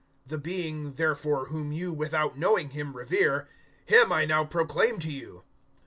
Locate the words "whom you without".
1.49-2.35